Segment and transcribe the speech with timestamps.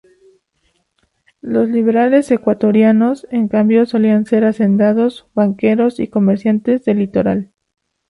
[1.41, 7.51] Los liberales ecuatorianos, en cambio, solían ser hacendados, banqueros y comerciantes del litoral.